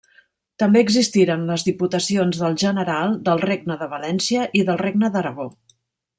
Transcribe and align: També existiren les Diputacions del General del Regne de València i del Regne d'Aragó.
També 0.61 0.79
existiren 0.85 1.43
les 1.49 1.65
Diputacions 1.67 2.39
del 2.45 2.57
General 2.63 3.13
del 3.29 3.45
Regne 3.45 3.79
de 3.83 3.89
València 3.93 4.49
i 4.61 4.65
del 4.71 4.81
Regne 4.85 5.13
d'Aragó. 5.19 5.49